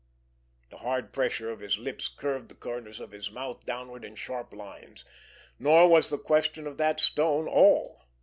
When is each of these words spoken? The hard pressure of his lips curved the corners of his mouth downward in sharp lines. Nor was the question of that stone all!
The 0.71 0.77
hard 0.77 1.13
pressure 1.13 1.51
of 1.51 1.59
his 1.59 1.77
lips 1.77 2.07
curved 2.07 2.49
the 2.49 2.55
corners 2.55 2.99
of 2.99 3.11
his 3.11 3.29
mouth 3.29 3.67
downward 3.67 4.03
in 4.03 4.15
sharp 4.15 4.51
lines. 4.51 5.05
Nor 5.59 5.89
was 5.89 6.09
the 6.09 6.17
question 6.17 6.65
of 6.65 6.77
that 6.77 6.99
stone 6.99 7.47
all! 7.47 8.01